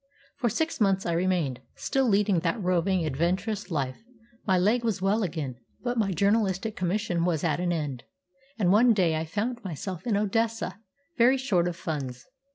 [0.37, 4.01] "For six months I remained, still leading that roving, adventurous life.
[4.47, 8.05] My leg was well again, but my journalistic commission was at an end,
[8.57, 10.79] and one day I found myself in Odessa,
[11.19, 12.25] very short of funds.